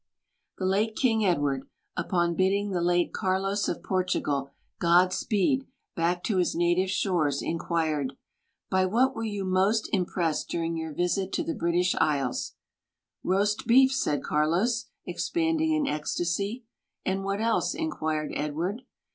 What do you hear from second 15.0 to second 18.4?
expanding in ecstasy. "And what else?" inquired